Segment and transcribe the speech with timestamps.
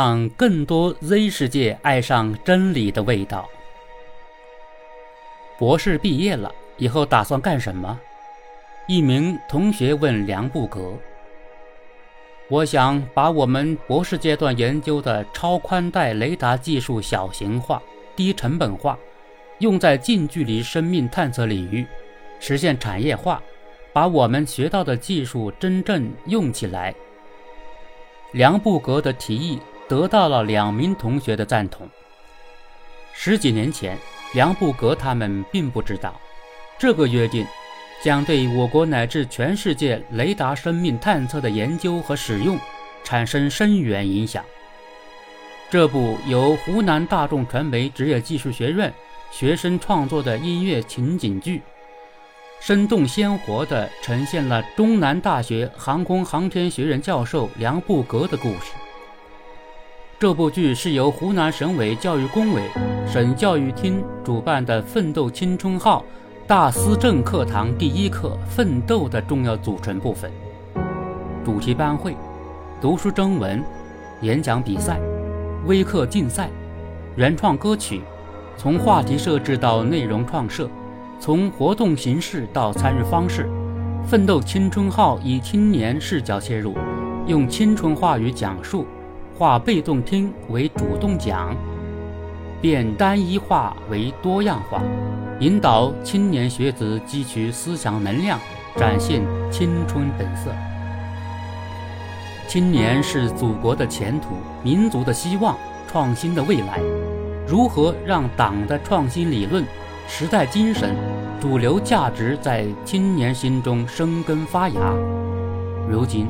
[0.00, 3.46] 让更多 Z 世界爱上真理的味道。
[5.58, 8.00] 博士毕业了以后打算干什么？
[8.88, 10.94] 一名同学问梁布格
[12.48, 17.82] ：“我想把我们博士阶段研究的超宽带雷达技术小型化、
[18.16, 18.98] 低成本化，
[19.58, 21.86] 用在近距离生命探测领域，
[22.38, 23.42] 实现产业化，
[23.92, 26.94] 把我们学到的技术真正用起来。”
[28.32, 29.58] 梁布格的提议
[29.90, 31.88] 得到了两名同学的赞同。
[33.12, 33.98] 十几年前，
[34.34, 36.14] 梁布格他们并不知道，
[36.78, 37.44] 这个约定
[38.00, 42.56] 将对我国乃至全世界雷达生命探测的研究和使用
[43.02, 44.44] 产生深远影响。
[45.68, 48.94] 这部由湖南大众传媒职业技术学院
[49.32, 51.62] 学生创作的音乐情景剧。
[52.60, 58.72] 生动鲜活地呈现了中南大学航空航天学院教授梁布格的故事。
[60.20, 62.60] 这部剧是由湖南省委教育工委、
[63.06, 66.04] 省教育厅主办的“奋斗青春号”
[66.46, 70.30] 大思政课堂第一课“奋斗”的重要组成部分。
[71.42, 72.14] 主题班会、
[72.82, 73.64] 读书征文、
[74.20, 75.00] 演讲比赛、
[75.64, 76.50] 微课竞赛、
[77.16, 78.02] 原创歌曲，
[78.58, 80.68] 从话题设置到内容创设。
[81.18, 83.48] 从活动形式到参与方式，
[84.04, 86.74] 《奋斗青春号》以青年视角切入，
[87.26, 88.86] 用青春话语讲述，
[89.40, 91.56] 化被动听为主动讲，
[92.60, 94.82] 变单一化为多样化，
[95.38, 98.38] 引导青年学子汲取思想能量，
[98.76, 100.50] 展现青春本色。
[102.46, 105.56] 青年是祖国的前途，民族的希望，
[105.88, 106.78] 创新的未来。
[107.48, 109.64] 如何让党的创新理论？
[110.06, 110.94] 时代精神、
[111.40, 114.92] 主流价值在青年心中生根发芽。
[115.88, 116.28] 如今，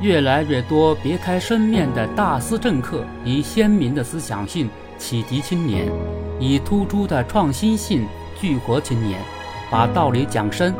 [0.00, 5.90] 越来越多别开生面的大思政课以鲜明的思想性启迪青年，
[6.38, 8.06] 以突出的创新性
[8.40, 9.20] 聚活青年，
[9.70, 10.74] 把道理讲深、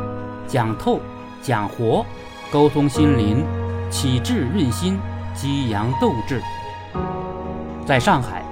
[0.47, 1.01] 讲透、
[1.41, 2.05] 讲活，
[2.49, 3.45] 沟通心灵，
[3.89, 4.97] 启智润心，
[5.35, 6.41] 激扬斗志。
[7.85, 8.43] 在上海。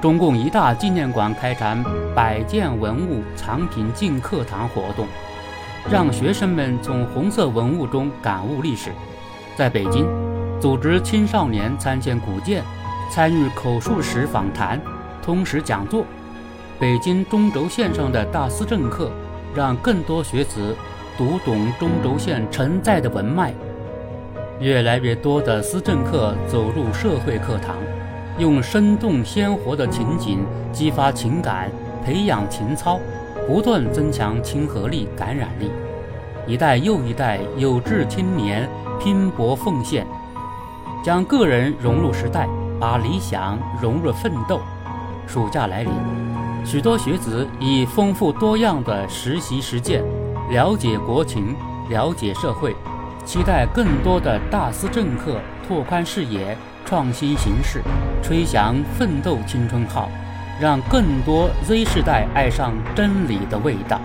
[0.00, 1.84] 中共一大纪念馆开展
[2.14, 5.06] 百件文物藏品进课堂活动，
[5.90, 8.92] 让学生们从红色文物中感悟历史。
[9.60, 10.06] 在北京，
[10.58, 12.64] 组织青少年参见古建，
[13.10, 14.80] 参与口述史访谈、
[15.22, 16.06] 通史讲座。
[16.78, 19.12] 北京中轴线上的大思政课，
[19.54, 20.74] 让更多学子
[21.18, 23.52] 读懂中轴线承载的文脉。
[24.60, 27.76] 越来越多的思政课走入社会课堂。
[28.38, 30.38] 用生动鲜活的情景
[30.72, 31.70] 激发情感，
[32.02, 32.98] 培养情操，
[33.46, 35.70] 不断增强亲和力、感染力。
[36.50, 38.68] 一代又一代有志青年
[39.00, 40.04] 拼搏奉献，
[41.00, 42.48] 将个人融入时代，
[42.80, 44.60] 把理想融入奋斗。
[45.28, 45.92] 暑假来临，
[46.64, 50.02] 许多学子以丰富多样的实习实践，
[50.50, 51.54] 了解国情，
[51.88, 52.74] 了解社会，
[53.24, 55.36] 期待更多的大思政课，
[55.68, 56.58] 拓宽视野。
[56.84, 57.80] 创新形式，
[58.20, 60.10] 吹响奋斗青春号，
[60.60, 64.00] 让更多 Z 世代爱上真理的味道。